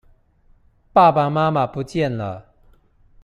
[0.91, 2.47] 爸爸媽媽不見了